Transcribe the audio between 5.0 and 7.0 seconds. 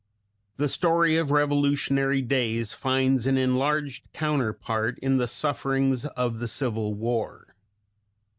the sufferings of the civil